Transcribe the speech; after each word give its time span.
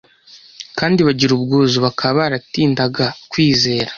kandi 0.77 0.99
bagira 1.07 1.31
ubwuzu 1.33 1.77
bakaba 1.85 2.17
baratindaga 2.23 3.05
kwizera 3.31 3.89